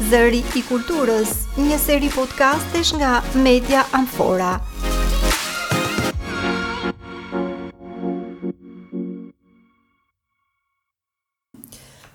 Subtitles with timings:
[0.00, 1.28] Zëri i Kulturës,
[1.60, 4.54] një seri podcastesh nga Media Amfora.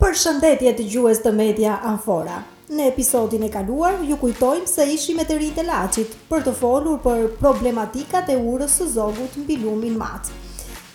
[0.01, 2.39] Për shëndetje të gjues të Media Amfora.
[2.73, 6.97] Në episodin e kaluar ju kujtojmë se ishim me të rritë Laçit për të folur
[7.05, 10.33] për problematikat e urës së zogut mbi lumin matë.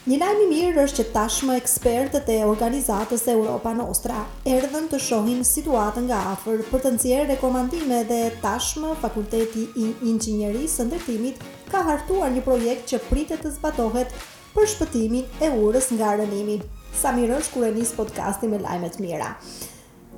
[0.09, 5.43] Një lajmë i mirë është që tashmë ekspertët e organizatës Europa Nostra erdhen të shohin
[5.45, 11.82] situatën nga afër për të nxjerrë rekomandime dhe tashmë Fakulteti i Inxhinierisë së Ndërtimit ka
[11.85, 14.14] hartuar një projekt që pritet të zbatohet
[14.55, 16.57] për shpëtimin e urës nga rënimi.
[17.03, 19.35] Sa mirë është kur e nis podcasti me lajme të mira.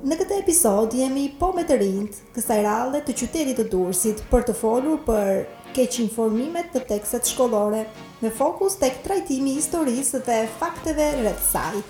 [0.03, 4.47] Në këtë episod jemi po me të rinjt kësaj rallë të qytetit të Durrësit për
[4.49, 7.83] të folur për keq informimet të tekset shkollore,
[8.21, 11.81] me fokus tek trajtimi i historisë dhe fakteve rreth saj.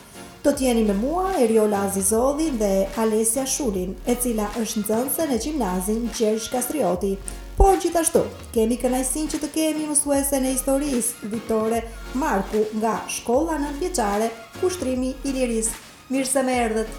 [0.44, 5.38] Do të jeni me mua Eriola Azizolli dhe Alesia Shulin, e cila është nxënëse në
[5.46, 7.14] gimnazin Gjergj Kastrioti.
[7.58, 11.84] Por gjithashtu, kemi kënaqësinë që të kemi mësuesen e historisë Vitore
[12.20, 15.72] Marku nga shkolla në Vjeçare, kushtrimi i Iliris.
[16.12, 16.98] Mirë se më erdhët.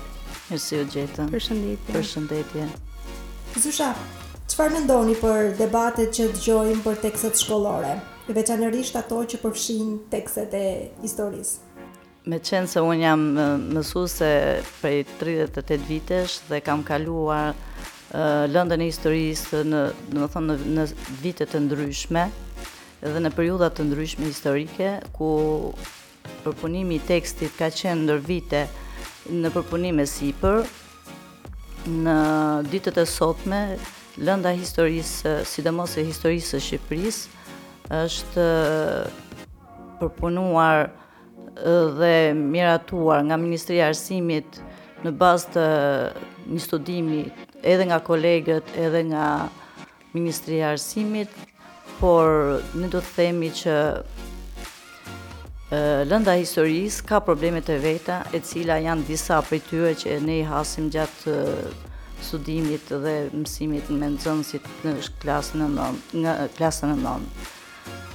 [0.48, 1.32] Mirë se u gjetëm.
[1.36, 2.00] Përshëndetje.
[2.00, 2.68] Përshëndetje.
[3.64, 3.92] Zusha,
[4.44, 7.94] Qëfar me ndoni për debatet që të gjojmë për tekset shkollore,
[8.28, 10.64] i veçanërisht ato që përfshin tekset e
[11.00, 11.70] historisë?
[12.28, 13.22] Me qenë se unë jam
[13.72, 14.28] mësuse
[14.82, 17.54] prej 38 vitesh dhe kam kaluar
[18.52, 19.80] lëndën e historisë në,
[20.12, 22.26] në, më thonë, në, në vitet të ndryshme
[23.04, 25.32] dhe në periudat të ndryshme historike, ku
[26.44, 28.66] përpunimi i tekstit ka qenë ndër vite
[29.32, 30.62] në përpunime si për,
[32.04, 32.20] në
[32.72, 33.64] ditët e sotme,
[34.22, 37.28] lënda historisë, sidomos e historisë së Shqipërisë,
[37.98, 39.06] është eh,
[40.00, 40.90] përpunuar eh,
[41.98, 44.50] dhe miratuar nga Ministria e Arsimit
[45.04, 45.66] në bazë të
[46.54, 47.22] një studimi
[47.62, 49.26] edhe nga kolegët, edhe nga
[50.14, 51.30] Ministria e Arsimit,
[51.98, 52.26] por
[52.74, 55.74] ne do të themi që eh,
[56.10, 60.44] lënda historisë ka problemet e veta, e cila janë disa prej tyre që ne i
[60.52, 61.32] hasim gjatë
[62.22, 64.92] studimit dhe mësimit me nxënësit në
[65.22, 67.28] klasën e 9, nga klasa e 9.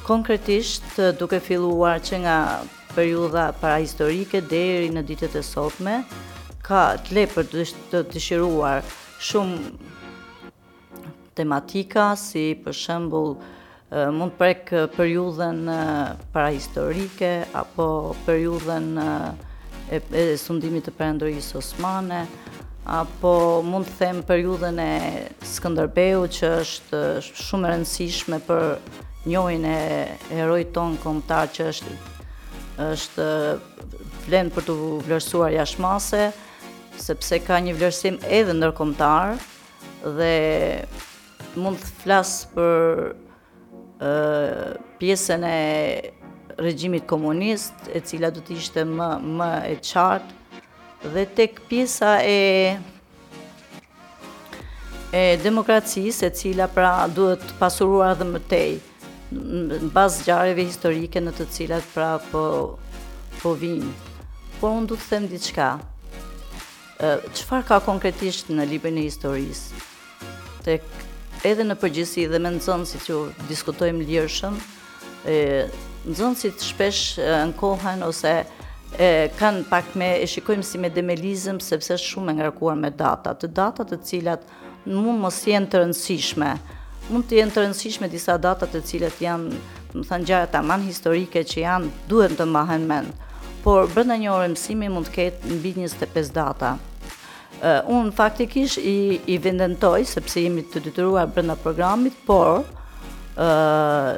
[0.08, 2.38] Konkretisht duke filluar që nga
[2.96, 6.00] periudha parahistorike deri në ditët e sotme
[6.66, 7.50] ka të lepër
[7.92, 8.82] të dëshiruar
[9.28, 9.74] shumë
[11.38, 13.36] tematika si për shembull
[14.14, 15.62] mund të prek periudhën
[16.34, 17.88] parahistorike apo
[18.28, 22.24] periudhën e, e sundimit të perandorisë osmane
[22.90, 28.64] apo mund të them periudhën e Skënderbeu që është shumë e rëndësishme për
[29.30, 29.80] njohjen e
[30.32, 31.96] heroit ton kombëtar që është
[32.88, 33.28] është
[34.26, 34.74] vlen për të
[35.06, 36.24] vlerësuar jashmase,
[37.02, 39.36] sepse ka një vlerësim edhe ndërkombëtar
[40.18, 40.34] dhe
[41.62, 43.04] mund të flas për
[44.00, 44.14] ë
[45.02, 45.60] pjesën e
[46.60, 50.39] regjimit komunist e cila do të ishte më më e qartë
[51.04, 52.80] dhe tek pjesa e
[55.14, 58.74] e demokracisë e cila pra duhet pasuruar dhe më tej
[59.34, 62.44] në bazë gjareve historike në të cilat pra po
[63.42, 63.88] po vinë.
[64.60, 65.70] Por unë duhet të them diçka.
[67.00, 69.82] Qëfar ka konkretisht në libën e historisë?
[70.68, 70.84] Tek
[71.48, 73.18] edhe në përgjësi dhe me nëzënë si që
[73.50, 74.62] diskutojmë lirëshëm,
[76.12, 77.04] nëzënë si të shpesh
[77.50, 78.36] në kohën ose
[78.98, 82.90] e kanë pak me e shikojmë si me demelizëm sepse është shumë e ngarkuar me
[82.92, 84.42] data, të data të cilat
[84.86, 86.54] mund mos jenë të rëndësishme.
[87.10, 89.60] Mund të jenë të rëndësishme disa data të cilat janë,
[89.94, 93.14] më thënë gjëra tamam historike që janë duhet të mbahen mend.
[93.66, 96.76] Por brenda një orë mësimi mund të ketë mbi 25 data.
[97.60, 104.14] Uh, unë faktikish i, i vendentoj, sepse jemi të dytëruar brenda programit, por uh,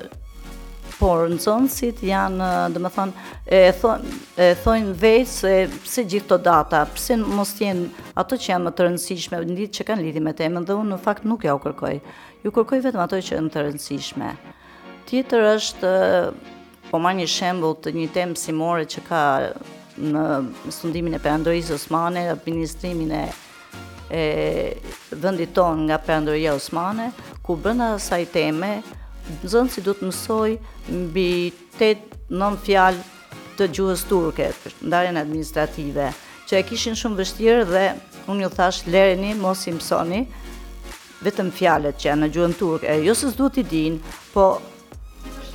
[1.02, 4.04] por nxënësit janë, do të thonë, e thon
[4.38, 8.74] e thon vetë se pse gjithë këto data, pse mos janë ato që janë më
[8.78, 11.62] të rëndësishme, ndihet që kanë lidhje me temën dhe unë në fakt nuk ja u
[11.64, 11.98] kërkoj.
[12.46, 14.30] Ju kërkoj vetëm ato që janë të rëndësishme.
[15.10, 15.96] Tjetër është
[16.92, 19.24] po marr një shembull të një temë simore që ka
[20.02, 20.28] në
[20.78, 23.30] sundimin e perandorisë osmane, administrimin e
[24.12, 24.22] e
[25.24, 27.14] vendit ton nga perandoria osmane,
[27.46, 28.74] ku brenda asaj teme
[29.42, 30.52] nëzënë si du të mësoj
[30.92, 31.26] mbi
[31.78, 33.06] 8-9 fjalë
[33.60, 34.48] të gjuhës turke,
[34.90, 36.10] ndarjen administrative,
[36.50, 37.84] që e kishin shumë vështirë dhe
[38.32, 40.24] unë ju thash lereni, mos i mësoni,
[41.26, 42.96] vetëm fjalet që janë në gjuhën turke.
[43.06, 44.00] Jo se s'duhet i din,
[44.34, 44.46] po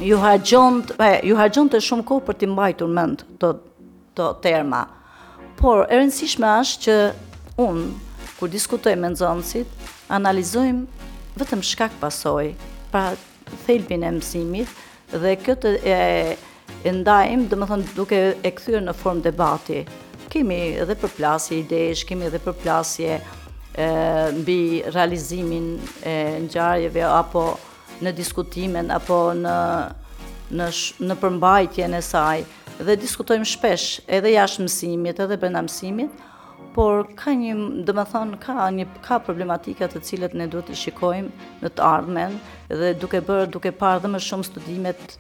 [0.04, 3.50] ju ha e, ju hargjont e shumë kohë për t'i mbajtur mend të,
[4.16, 4.84] të terma.
[5.58, 6.96] Por, e rëndësishme është që
[7.64, 7.86] unë,
[8.36, 11.08] kur diskutojmë me zonësit, analizojmë
[11.40, 12.52] vetëm shkak pasoj,
[12.92, 13.14] pra
[13.66, 15.96] thelbin e mësimit dhe këtë e,
[16.84, 19.80] e ndajmë, dhe më duke e këthyrë në formë debati.
[20.32, 23.20] Kemi edhe përplasje idesh, kemi edhe përplasje
[24.38, 24.58] mbi
[24.94, 25.66] realizimin
[26.02, 26.12] e
[26.46, 27.42] ngjarjeve apo
[28.02, 29.56] në diskutimin apo në
[30.56, 30.66] në
[31.10, 32.42] në përmbajtjen e saj
[32.86, 36.22] dhe diskutojmë shpesh edhe jashtë mësimit edhe brenda mësimit
[36.76, 37.54] por ka një,
[37.88, 41.30] do të them, ka një ka problematika të cilët ne duhet të shikojmë
[41.64, 42.34] në të ardhmen
[42.68, 45.14] dhe duke bër duke parë dhe më shumë studimet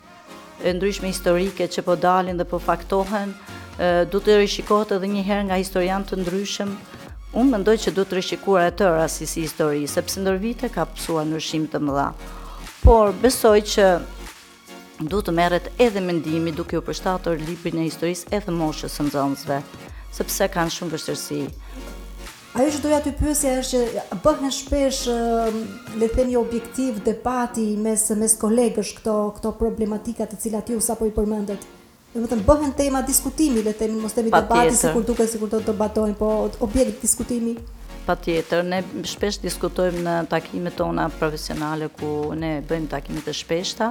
[0.60, 3.32] e ndryshme historike që po dalin dhe po faktohen,
[4.12, 6.70] do të rishikohet edhe një herë nga historian të ndryshëm.
[7.40, 10.84] Unë mendoj që duhet të rishikuar e tëra si si histori, sepse ndër vite ka
[10.92, 12.06] pësua nërshim të më dha.
[12.86, 13.86] Por, besoj që
[15.08, 19.60] duhet të meret edhe mendimi duke u përshtator libri e historis edhe moshës në zonësve
[20.14, 21.40] sepse kanë shumë vështirësi.
[22.56, 28.06] Ajo që doja të pyesja është që bëhen shpesh le të themi objektiv debati mes
[28.16, 31.66] mes kolegësh këto këto problematika të cilat ju sapo i përmendët.
[32.16, 35.52] Do të thënë bëhen tema diskutimi, le të themi mos themi debati sikur duket sikur
[35.52, 36.30] do të debatojnë, po
[36.64, 37.58] objekt diskutimi
[38.06, 43.88] pa tjetër, ne shpesht diskutojmë në takimet tona profesionale ku ne bëjmë takimet e shpeshta,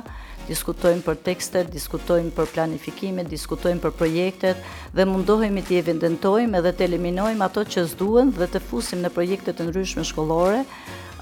[0.47, 4.61] diskutojmë për tekstet, diskutojmë për planifikimet, diskutojmë për projektet
[4.95, 9.59] dhe mundohemi të evidentojmë edhe të eliminojmë ato që s'duen dhe të fusim në projektet
[9.59, 10.61] të ndryshme shkollore,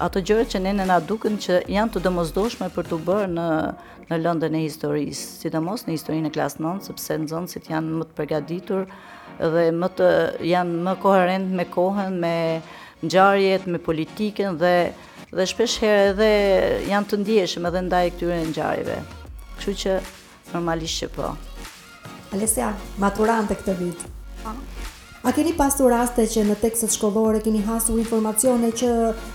[0.06, 3.48] ato gjërat që ne në na duken që janë të domosdoshme për të bërë në
[4.04, 8.16] në lëndën e historisë, sidomos në historinë e klasë 9, sepse nxënësit janë më të
[8.18, 8.82] përgatitur
[9.54, 10.08] dhe më të
[10.44, 12.32] janë më koherent me kohën, me
[13.06, 14.74] ngjarjet me politikën dhe
[15.36, 16.28] dhe shpesh herë edhe
[16.90, 18.98] janë të ndjeshëm edhe ndaj këtyre ngjarjeve.
[19.58, 19.94] Kështu që
[20.52, 21.32] normalisht që po.
[22.34, 22.68] Alesia,
[23.02, 24.04] maturante këtë vit.
[24.44, 24.54] Po.
[25.24, 28.90] A keni pasur raste që në tekstet shkollore keni hasur informacione që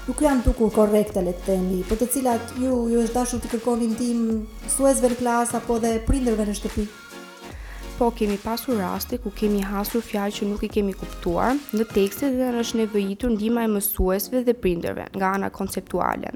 [0.08, 3.52] nuk janë dukur korrekte le të themi, për të cilat ju ju është dashur të
[3.56, 4.38] kërkoni ndihmë
[4.76, 6.86] suesve në klas apo dhe prindërve në shtëpi?
[8.00, 12.30] po kemi pasur raste ku kemi hasur fjalë që nuk i kemi kuptuar në tekste
[12.32, 16.32] dhe në është nevojitur ndihma e mësuesve dhe prindërve nga ana konceptuale.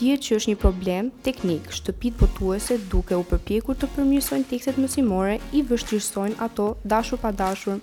[0.00, 5.38] Dihet që është një problem teknik, shtëpit botuese duke u përpjekur të përmirësojnë tekstet mësimore
[5.54, 7.78] i vështirësojnë ato dashur pa dashur.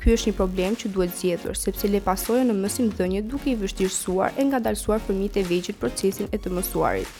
[0.00, 4.40] Ky është një problem që duhet zgjedhur sepse le pasojnë në mësimdhënie duke i vështirësuar
[4.40, 7.12] e ngadalësuar fëmijët e vegjël procesin e të mësuarit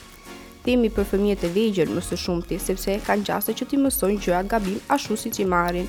[0.65, 4.41] themi për fëmijët e vegjël më së shumti sepse kanë gjasë që ti mësojnë gjëra
[4.53, 5.89] gabim ashtu siç i marrin.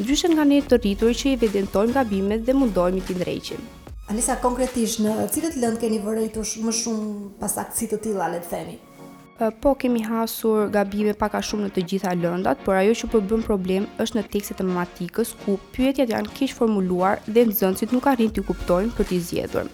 [0.00, 3.62] Ndryshe nga ne të rritur që i evidentojmë gabimet dhe mundohemi t'i ndrejqim.
[4.10, 6.26] Alisa konkretisht në cilët lëndë keni vërë
[6.66, 7.08] më shumë
[7.40, 8.76] pas aksit të tila le të themi?
[9.62, 13.86] Po kemi hasur gabime paka shumë në të gjitha lëndat, por ajo që përbëm problem
[14.02, 18.32] është në tekset e matikës ku pyetjet janë kishë formuluar dhe në zëndësit nuk arrin
[18.32, 19.68] t'i kuptojnë për t'i zjedhur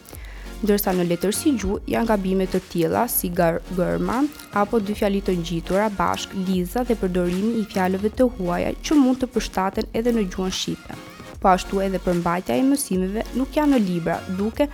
[0.63, 4.19] ndërsa në letër si gjuhë janë gabime të tilla si gërma
[4.61, 9.23] apo dy fjali të ngjitura bashk liza dhe përdorimi i fjalëve të huaja që mund
[9.23, 10.99] të përshtaten edhe në gjuhën shqipe.
[11.43, 14.69] Po ashtu edhe përmbajtja e mësimeve nuk janë në libra, duke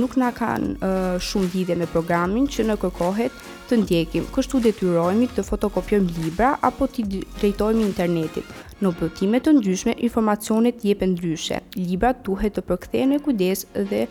[0.00, 0.92] nuk na kanë
[1.26, 3.36] shumë lidhje me programin që në kërkohet
[3.68, 7.04] të ndjekim, kështu detyrohemi të fotokopjojmë libra apo të
[7.38, 8.44] drejtojmi internetit.
[8.82, 11.60] Në përtimet të ndryshme, informacionet jepen ndryshe.
[11.76, 14.06] Libra duhet të përkthehen me kujdes dhe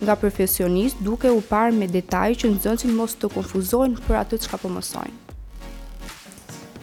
[0.00, 4.52] nga profesionist duke u parë me detaj që nëzënësin mos të konfuzojnë për atë që
[4.52, 5.16] ka pëmësojnë.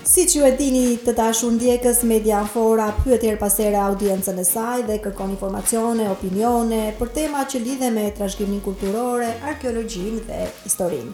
[0.05, 4.45] Po si që e dini të dashur ndjekës, Media Fora pyet her pasere audiencën e
[4.47, 11.09] saj dhe kërkon informacione, opinione për tema që lidhe me trashgjimin kulturore, arkeologjin dhe historin.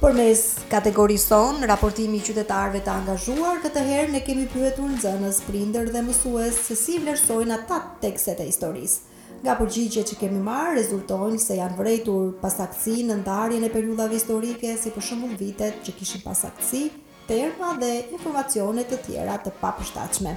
[0.00, 0.40] Për mes
[0.72, 6.56] kategorison, raportimi qytetarve të angazhuar, këtë herë ne kemi pyetur në zënës prinder dhe mësues
[6.66, 9.12] se si vlerësojnë atat tekstet e historisë
[9.46, 14.72] nga përgjigjet që kemi marrë rezultojnë se janë vrejtur pasakësi në ndarjen e periudhave historike,
[14.74, 16.80] si për shembull vitet që kishin pasakësi,
[17.28, 20.34] terma dhe informacione të tjera të papërshtatshme.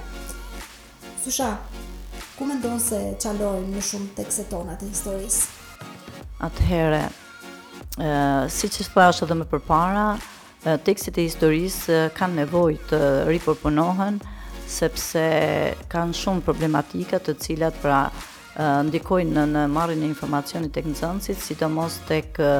[1.24, 1.50] Susha,
[2.36, 5.58] ku mendon se çalojnë më shumë tekstet tona të historisë?
[6.46, 7.02] Atëherë,
[8.54, 10.06] si që thash edhe më përpara,
[10.86, 13.02] tekstet e historisë kanë nevojë të
[13.34, 14.22] ripërpunohen
[14.70, 15.26] sepse
[15.90, 18.04] kanë shumë problematika të cilat pra
[18.58, 22.54] ndikojnë në, në marrjen e informacionit tek nxënësit, sidomos tek ë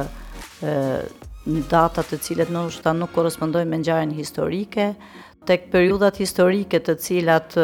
[1.71, 4.91] data të cilat ndoshta nuk korrespondojnë me ngjarjen historike,
[5.49, 7.57] tek periudhat historike të cilat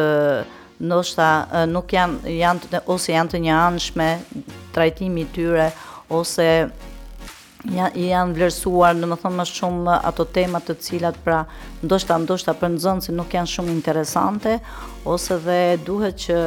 [0.82, 1.28] ndoshta
[1.70, 4.10] nuk janë janë ose janë të një anshme,
[4.76, 5.70] trajtimi i tyre
[6.14, 6.50] ose
[7.68, 11.46] janë vlerësuar në më thonë më shumë ato temat të cilat pra
[11.84, 14.58] ndoshta ndoshta për nëzënë si nuk janë shumë interesante
[15.10, 16.38] ose dhe duhet që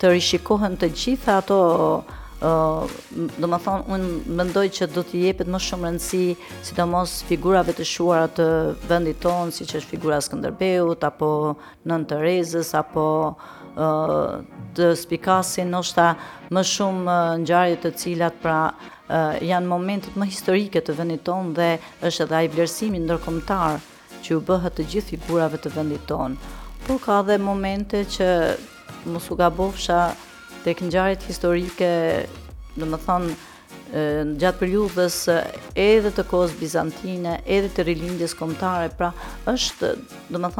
[0.00, 5.48] të rishikohen të gjitha ato ë do të them unë mendoj që do të jepet
[5.50, 8.46] më shumë rëndësi sidomos figurave të shuara të
[8.86, 11.30] vendit tonë siç është figura e Skënderbeut apo
[11.88, 13.08] Nën Terezës apo
[14.78, 16.06] të spikasin ndoshta
[16.54, 18.60] më shumë ngjarje të cilat pra
[19.42, 21.68] janë momentet më historike të vendit tonë dhe
[22.06, 23.80] është edhe ai vlerësimi ndërkombëtar
[24.24, 26.54] që u bëhet të gjithë figurave të vendit tonë
[26.86, 28.28] por ka dhe momente që
[29.06, 30.12] mos u gabofsha
[30.64, 31.90] të këngjarit historike,
[32.78, 33.16] në
[34.38, 35.14] gjatë periudhës
[35.78, 39.12] edhe të kohës bizantine, edhe të rilindjes komtare, pra
[39.50, 39.94] është,
[40.28, 40.50] do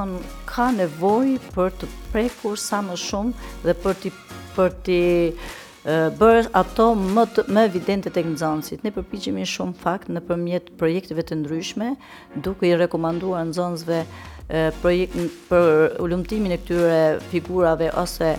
[0.49, 3.33] ka nevoj për të prekur sa më shumë
[3.66, 4.12] dhe për të,
[4.57, 5.00] për të
[6.21, 8.83] bërë ato më, të, më evidente të nëzonsit.
[8.85, 10.25] Ne përpiqemi shumë fakt në
[10.80, 11.92] projekteve të ndryshme,
[12.45, 14.02] duke i rekomanduar nëzonsve
[14.83, 15.17] projekt
[15.49, 18.31] për ulëmtimin e këtyre figurave ose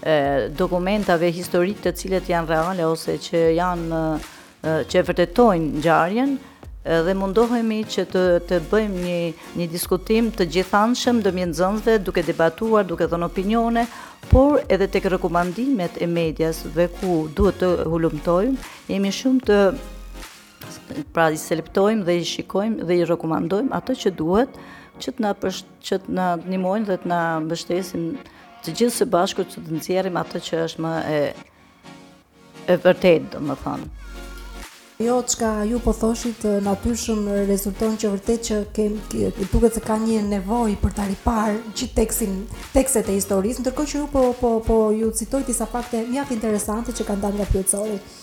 [0.00, 0.14] e,
[0.56, 3.98] dokumentave historik të cilët janë reale ose që janë
[4.62, 6.38] e, që vërtetojnë ngjarjen
[6.82, 9.18] dhe mundohemi që të të bëjmë një
[9.60, 13.84] një diskutim të gjithanshëm ndërmjet nxënësve, duke debatuar, duke dhënë opinione,
[14.32, 18.56] por edhe tek rekomandimet e medias dhe ku duhet të hulumtojmë,
[18.90, 19.60] jemi shumë të
[21.14, 24.58] pra i selektojmë dhe i shikojmë dhe i rekomandojmë atë që duhet,
[25.02, 25.56] që të na për
[25.88, 26.26] që të
[26.90, 28.04] dhe të na mbështesin
[28.62, 31.18] të gjithë së bashku që të nxjerrim atë që është më e
[32.72, 33.88] e vërtetë, domethënë.
[35.02, 38.94] Jo, çka ju po thoshit natyrshëm rezulton që vërtet që kem
[39.50, 42.36] duket se ka një nevojë për të ripar gjithë tekstin,
[42.76, 46.94] tekstet e historisë, ndërkohë që ju po po po ju citoj disa fakte mjaft interesante
[46.94, 48.14] që kanë ndanë nga pyetësorët.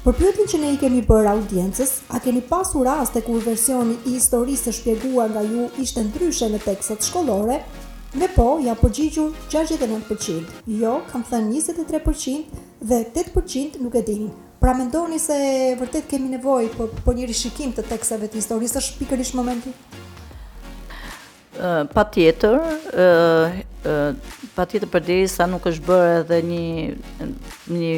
[0.00, 4.14] Për pyetjen që ne i kemi bërë audiencës, a keni pasur raste kur versioni i
[4.14, 7.58] historisë së shpjeguar nga ju ishte ndryshe në tekstet shkollore?
[8.16, 14.30] Ne po, ja përgjigjur 69%, jo, kam thënë 23% dhe 8% nuk e dini.
[14.62, 15.36] Pra mendoni se
[15.82, 19.36] vërtet kemi nevojë për, po, për po një rishikim të tekstave të historisë është pikërish
[19.36, 19.76] momenti
[21.94, 22.56] pa tjetër,
[24.56, 27.26] pa tjetër për diri sa nuk është bërë edhe një,
[27.76, 27.92] një,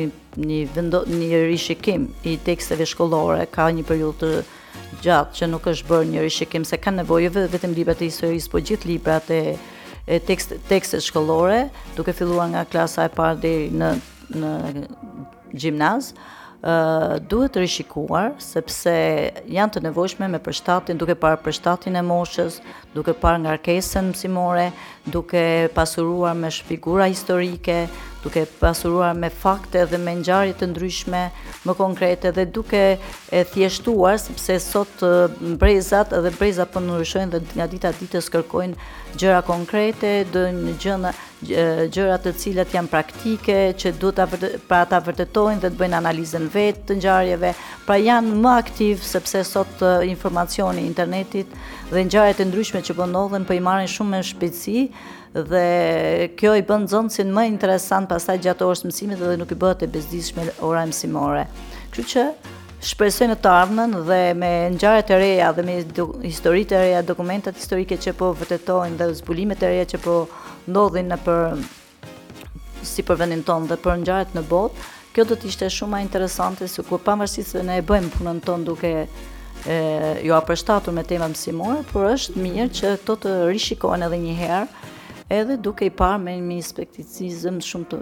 [0.47, 4.33] një, vendo, një rishikim i teksteve shkollore, ka një periull të
[5.05, 8.61] gjatë që nuk është bërë një rishikim, se ka nevojë vetëm libra të historisë, po
[8.63, 9.39] gjithë libra të
[10.13, 13.95] e tekst, tekstet shkollore, duke filluar nga klasa e parë deri në
[14.33, 14.51] në
[15.61, 16.07] gjimnaz,
[16.65, 18.91] uh, duhet të rishikuar sepse
[19.53, 22.57] janë të nevojshme me përshtatin, duke parë përshtatin e moshës,
[22.95, 24.71] duke parë nga arkesën mësimore,
[25.09, 25.43] duke
[25.75, 27.87] pasuruar me shfigura historike,
[28.23, 31.23] duke pasuruar me fakte dhe me ngjarje të ndryshme,
[31.67, 32.83] më konkrete dhe duke
[33.35, 35.03] e thjeshtuar sepse sot
[35.61, 40.47] brezat dhe breza po ndryshojnë dhe nga dita ditës kërkojnë gjëra konkrete, do
[40.81, 41.11] gjëna
[41.43, 44.29] gjëra të cilat janë praktike, që duhet ta
[44.71, 47.51] pra ta vërtetojnë dhe të bëjnë analizën vetë të ngjarjeve,
[47.89, 51.49] pra janë më aktiv sepse sot informacioni internetit
[51.93, 54.83] dhe ngjarjet e ndryshme që po ndodhen po i marrin shumë me shpejtësi
[55.51, 55.65] dhe
[56.41, 59.89] kjo i bën nxënësin më interesant pastaj gjatë orës mësimit dhe nuk i bëhet e
[59.93, 61.45] bezdishme ora mësimore.
[61.93, 62.25] Kështu që
[62.93, 65.77] shpresoj në të ardhmen dhe me ngjarjet e reja dhe me
[66.25, 70.17] historitë e reja, dokumentat historike që po vërtetojnë dhe zbulimet e reja që po
[70.73, 75.51] ndodhin në për si për vendin tonë dhe për ngjarjet në botë, kjo do të
[75.53, 78.95] ishte shumë më interesante se ku pavarësisht se ne e bëjmë punën tonë duke
[79.67, 84.19] e jo apo shtatur me tema mësimore, por është mirë që to të rishikohen edhe
[84.19, 84.63] një herë,
[85.33, 88.01] edhe duke i parë me një spektizizëm shumë të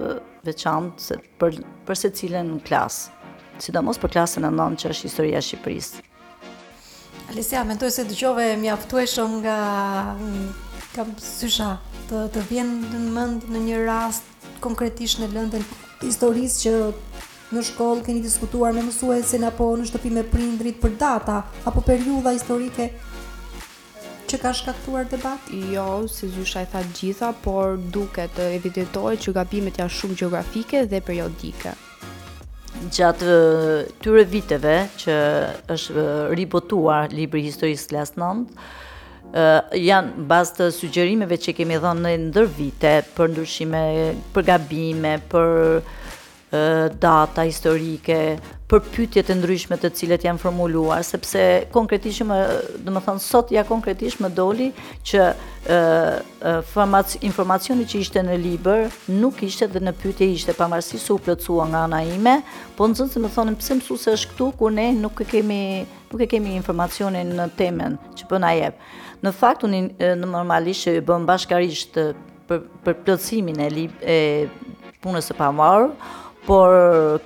[0.48, 3.12] veçantë se për për secilën në klasë,
[3.60, 6.00] sidomos për klasën e 9 që është historia e Shqipërisë.
[7.30, 9.58] Alesia, mendoj se dëgjove mjaftueshëm nga
[10.96, 11.74] kam sysha
[12.10, 15.68] të të vjen në mend në një rast konkretisht në lëndën
[16.08, 16.74] historisë që
[17.50, 22.30] Në shkollë keni diskutuar me mësuesin apo në shtëpi me prindrit për data apo periudha
[22.36, 22.84] historike
[24.30, 25.48] që ka shkaktuar debat?
[25.72, 30.84] Jo, si zysha e tha gjitha, por duke të evidentohet që gabimet janë shumë gjeografike
[30.92, 31.72] dhe periodike.
[32.94, 33.34] Gjatë
[34.04, 35.16] tyre viteve që
[35.74, 36.06] është
[36.38, 38.62] ribotuar libri historisë klasë nëndë,
[39.30, 43.82] Uh, janë bazë të sugjerimeve që kemi dhënë në ndër vite për ndryshime,
[44.34, 45.52] për gabime, për
[45.84, 45.92] uh,
[47.00, 48.38] data historike,
[48.70, 51.38] për pytjet e ndryshme të cilet janë formuluar, sepse
[51.74, 52.36] konkretisht më,
[52.86, 54.68] dhe më thonë, sot ja konkretisht më doli
[55.06, 55.80] që e,
[56.50, 61.66] e, informacioni që ishte në liber nuk ishte dhe në pytje ishte pamarësi su plëcua
[61.72, 62.36] nga ana ime,
[62.78, 65.26] po në zënë se më thonë, pëse mësu se është këtu, kur ne nuk e
[65.32, 65.60] kemi,
[66.12, 68.82] nuk e kemi informacionin në temen që përna po jep.
[69.22, 71.98] Në fakt, unë në normalisht që bëm bëmë bashkarisht
[72.48, 74.18] për, për plëcimin e, e
[75.02, 75.90] punës e pamarë,
[76.50, 76.72] por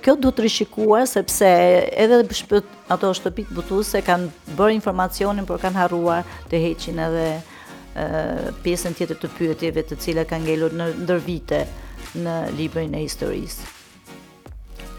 [0.05, 1.47] kjo du të rishikua, sepse
[1.97, 7.23] edhe shpët, ato shtëpit butuse kanë bërë informacionin, por kanë harruar të heqin edhe
[8.61, 11.63] pjesën tjetër të pyetjeve të cile kanë ngelur në ndër vite
[12.21, 13.65] në librin e historisë.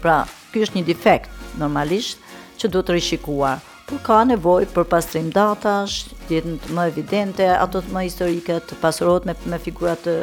[0.03, 0.17] Pra,
[0.51, 2.19] ky është një defekt normalisht
[2.59, 7.79] që du të rishikuar, por ka nevojë për pastrim datash, jetën të më evidente, ato
[7.79, 10.17] të më historike, të pasurohet me, me figura të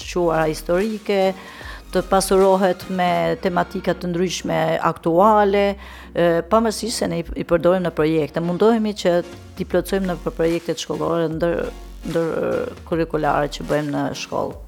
[0.00, 1.20] shquara historike,
[1.90, 3.06] të pasurohet me
[3.42, 4.56] tematikat të ndryshme
[4.86, 5.62] aktuale,
[6.50, 8.42] pa mësi se ne i përdojmë në projekte.
[8.46, 9.14] Mundohemi që
[9.58, 11.56] t'i plëcojmë në projekte të shkollore ndër,
[12.06, 12.28] ndër
[12.88, 14.58] kurikulare që bëjmë në shkollë.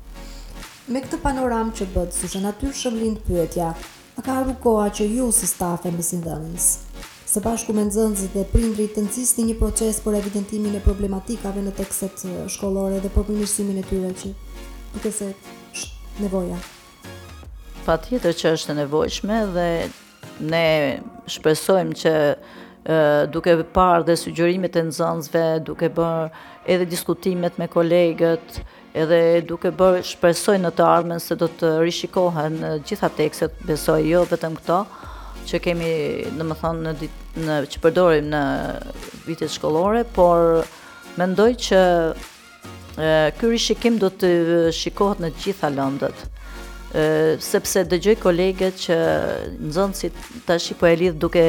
[0.91, 4.89] Me këtë panoram që bëtë, su që natyrë shumë lindë pyetja, a ka arru koha
[4.91, 6.67] që ju si staf e mësin dhënës?
[7.33, 11.73] Së bashku me nëzënzit dhe prindrit të nëzisti një proces për evidentimin e problematikave në
[11.79, 12.27] tekset
[12.59, 14.35] shkollore dhe përpërmishimin e tyre që,
[14.99, 15.35] në
[16.21, 16.59] Nevoja
[17.87, 19.67] pa tjetër që është nevojshme dhe
[20.51, 20.65] ne
[21.31, 22.35] shpresojmë që e,
[23.35, 28.59] duke parë dhe sugjërimet e nxënësve, duke bërë edhe diskutimet me kolegët,
[28.95, 34.03] edhe duke bërë shpresoj në të ardhmen se do të rishikohen të gjitha tekstet, besoj
[34.09, 34.81] jo vetëm këto
[35.49, 35.93] që kemi,
[36.39, 38.43] domethënë në ditë në që përdorim në
[39.27, 40.63] vitet shkollore, por
[41.19, 41.81] mendoj që
[43.39, 44.35] ky rishikim do të
[44.77, 46.29] shikohet në të gjitha lëndët
[47.41, 48.97] sepse dëgjoj kolegët që
[49.71, 50.19] nxënësit
[50.49, 51.45] tash po e lidh duke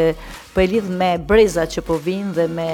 [0.54, 2.70] po e lidh me brezat që po vijnë dhe me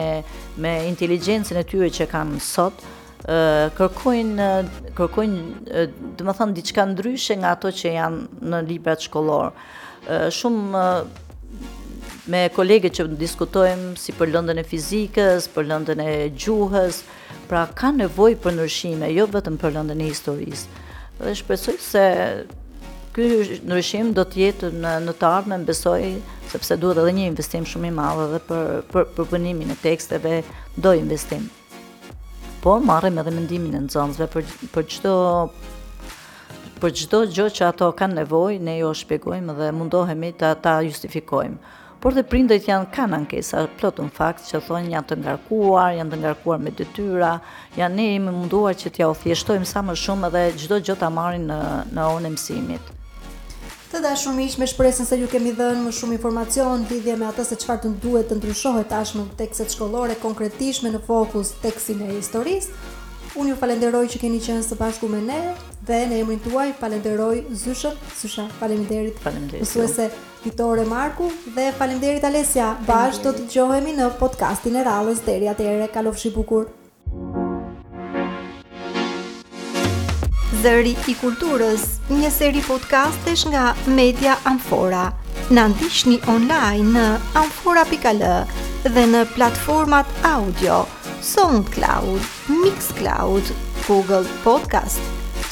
[0.61, 2.83] me inteligjencën e tyre që kanë sot
[3.25, 3.39] ë
[3.77, 4.49] kërkojnë
[4.97, 5.81] kërkojnë
[6.21, 9.49] do të thonë diçka ndryshe nga ato që janë në librat shkollor.
[10.05, 10.83] ë shumë
[12.29, 17.01] me kolegët që diskutojmë si për lëndën e fizikës, për lëndën e gjuhës,
[17.49, 20.67] pra ka nevojë për ndryshime, jo vetëm për lëndën e historisë.
[21.19, 22.05] Dhe shpresoj se
[23.19, 25.99] ky ndryshim do të jetë në në të ardhmen besoj
[26.51, 30.35] sepse duhet edhe një investim shumë i madh edhe për për punimin e teksteve
[30.85, 31.49] do investim.
[32.63, 35.13] Po marrim edhe mendimin e nxënësve për për çdo
[36.79, 41.57] për çdo gjë që ato kanë nevojë ne jo shpjegojmë dhe mundohemi ta ta justifikojmë.
[42.03, 46.19] Por dhe prindët janë kanë ankesa plotun fakt që thonë janë të ngarkuar, janë të
[46.23, 47.33] ngarkuar me detyra,
[47.75, 51.43] janë ne munduar që t'ja u thjeshtojmë sa më shumë edhe çdo gjë ta marrin
[51.51, 51.59] në
[51.97, 52.87] në onë mësimit.
[53.89, 57.45] Të dashur miq, me shpresën se ju kemi dhënë më shumë informacion lidhje me atë
[57.49, 62.11] se çfarë duhet të ndryshohet tashmë në tekstet shkollore konkretisht me në fokus tekstin e
[62.19, 62.69] historisë.
[63.33, 65.39] Unë ju falenderoj që keni qenë së bashku me ne
[65.89, 69.17] dhe në emrin tuaj falenderoj Zyshën, Zysha, faleminderit.
[69.25, 69.65] Faleminderit.
[69.65, 70.05] Mësuese
[70.43, 72.69] Fitore Marku dhe faleminderit Alesia.
[72.85, 75.89] Bash do të dëgjohemi në podcastin e radhës deri atëherë.
[75.97, 76.69] Kalofshi bukur.
[80.59, 85.05] Zëri i Kulturës, një seri podcastesh nga Media Amfora.
[85.55, 87.05] Na ndiqni online në
[87.41, 88.25] amfora.al
[88.97, 90.81] dhe në platformat audio
[91.31, 92.19] SoundCloud,
[92.65, 93.53] Mixcloud,
[93.87, 94.99] Google Podcast,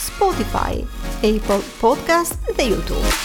[0.10, 0.84] Spotify,
[1.24, 3.18] Apple Podcast dhe YouTube.